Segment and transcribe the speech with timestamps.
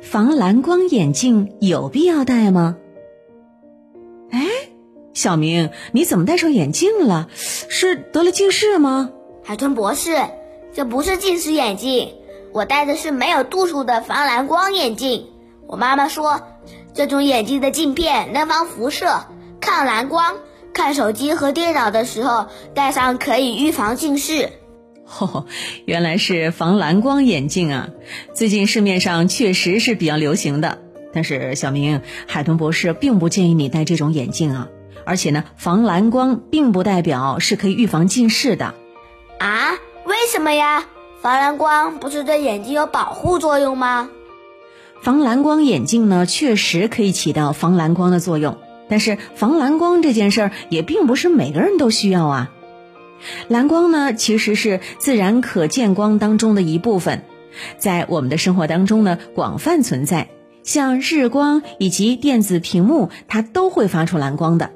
[0.00, 2.78] 防蓝光眼镜有必要戴吗？
[4.30, 4.46] 哎，
[5.12, 7.28] 小明，你怎么戴上眼镜了？
[7.34, 9.10] 是得了近视吗？
[9.42, 10.16] 海豚博士，
[10.72, 12.14] 这不是近视眼镜，
[12.52, 15.26] 我戴的是没有度数的防蓝光眼镜。
[15.66, 16.40] 我妈妈说，
[16.94, 19.06] 这种眼镜的镜片能防辐射、
[19.60, 20.36] 抗蓝光，
[20.72, 24.50] 看手机和电脑的时候戴上可以预防近视。
[25.18, 25.46] 哦，
[25.86, 27.88] 原来是防蓝光眼镜啊！
[28.34, 30.78] 最近市面上确实是比较流行的。
[31.12, 34.68] 但是小明，海豚博士并不建议你戴这种眼镜啊！
[35.04, 38.74] 而且呢，防蓝光并不代表是可以预防近视的。
[39.38, 39.72] 啊？
[40.04, 40.86] 为什么呀？
[41.20, 44.10] 防蓝光不是对眼睛有保护作用吗？
[45.02, 48.58] 防蓝光眼镜呢，确实可以起到防蓝光的作用。
[48.90, 52.50] 但是防蓝光这件事儿也并不是每个人都需要啊。
[53.48, 57.22] 蓝光呢，其实是自然可见光当中的一部分，
[57.78, 60.28] 在我们的生活当中呢，广泛存在。
[60.64, 64.70] 像日光以及电子屏幕，它都会发出蓝光的。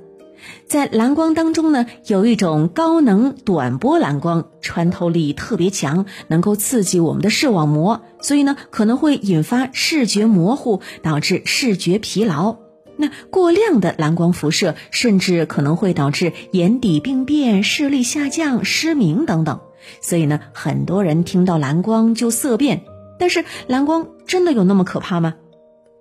[0.67, 12.57] 在蓝光当中呢，有一种高能短波蓝光，穿透力特别强，能够刺激我们的视网膜，所以呢，可能会引发视觉模糊，导致视觉疲劳。
[13.03, 19.61] 那过量的蓝光辐射，甚至可能会导致眼底病变、视力下降、失明等等。
[20.01, 22.85] 所以呢，很多人听到蓝光就色变。
[23.19, 25.35] 但是蓝光真的有那么可怕吗？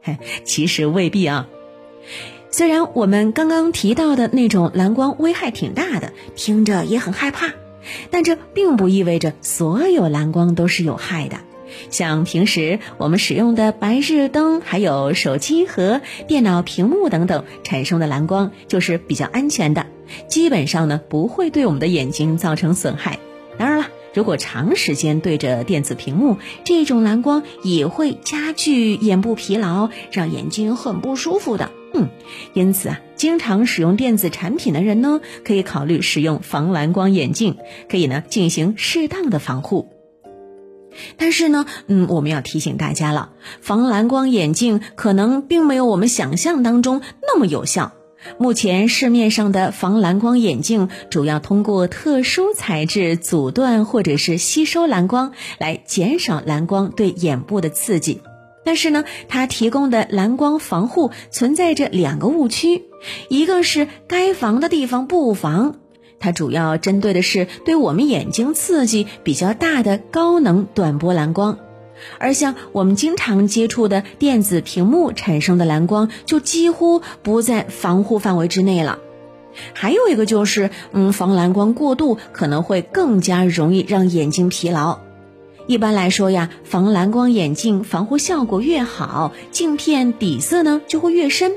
[0.04, 1.48] 嘿，其实未必啊。
[2.52, 7.48] 虽然我们刚刚提到的那种蓝光危害挺大的，听着也很害怕，
[8.12, 11.38] 但这并不意味着所有蓝光都是有害的。
[11.90, 19.86] 像平时我们使用的白日灯，还有手机和电脑屏幕等等产生的蓝光，就是比较安全的，
[20.28, 23.20] 基本上呢不会对我们的眼睛造成损害。
[23.58, 31.72] 当然了，如果长时间对着电子屏幕，这种蓝光也会加剧眼部疲劳，让眼睛很不舒服的。
[31.94, 32.08] 嗯，
[32.54, 37.58] 因此啊，经常使用电子产品的人呢，可以考虑使用防蓝光眼镜，
[37.90, 39.90] 可以呢进行适当的防护。
[41.18, 43.32] 但是呢，嗯，我们要提醒大家了，
[43.62, 47.94] 防蓝光眼镜可能并没有我们想象当中那么有效。
[48.38, 58.22] 目前市面上的防蓝光眼镜主要通过特殊材质阻断或者是吸收蓝光，来减少蓝光对眼部的刺激。
[58.64, 62.84] 但是呢，它提供的蓝光防护存在着两个误区，
[63.28, 65.81] 一个是该防的地方不防。
[66.22, 71.58] 它主要针对的是对我们眼睛刺激比较大的高能短波蓝光，
[72.20, 79.00] 而像我们经常接触的电子屏幕产生的蓝光，就几乎不在防护范围之内了。
[79.74, 85.00] 还有一个就是，嗯，防蓝光过度可能会更加容易让眼睛疲劳。
[85.68, 91.52] 一般来说呀，防蓝光眼镜防护效果越好，镜片底色呢就会越深。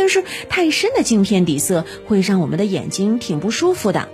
[0.00, 4.08] 但是太深的镜片底色会让我们的眼睛挺不舒服的，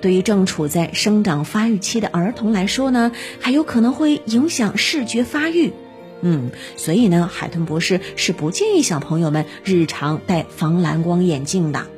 [0.00, 3.10] 对于正处在生长发育期的儿童来说呢，
[3.40, 5.72] 还有可能会影响视觉发育。
[6.20, 11.88] 嗯，所以呢，海豚博士是不建议小朋友们日常戴防蓝光眼镜的。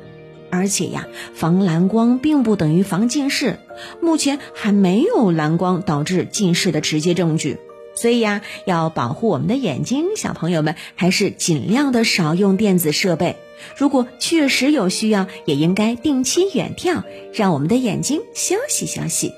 [0.49, 1.05] 而且呀，
[1.35, 3.59] 防蓝光并不等于防近视，
[4.01, 7.59] 目前还没有蓝光导致近视的直接证据。
[7.95, 13.37] 所以呀，要保护我们的眼睛，小朋友们还是尽量的少用电子设备。
[13.77, 17.03] 如果确实有需要，也应该定期远眺，
[17.33, 19.33] 让我们的眼睛休息休息。